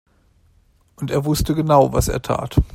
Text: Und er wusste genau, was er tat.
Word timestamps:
Und 0.95 1.11
er 1.11 1.25
wusste 1.25 1.53
genau, 1.53 1.93
was 1.93 2.07
er 2.07 2.23
tat. 2.23 2.55